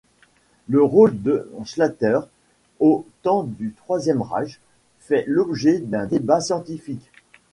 Le 0.67 0.81
rôle 0.81 1.21
de 1.21 1.47
Schlatter 1.63 2.21
au 2.79 3.05
temps 3.21 3.43
du 3.43 3.71
Troisième 3.77 4.23
Reich 4.23 4.59
fait 4.97 5.23
l'objet 5.27 5.77
d'un 5.77 6.07
débat 6.07 6.41
scientifique. 6.41 7.11